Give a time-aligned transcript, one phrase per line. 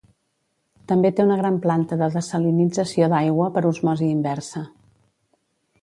[0.91, 4.65] També té una gran planta de dessalinització d'aigua per osmosi inversa.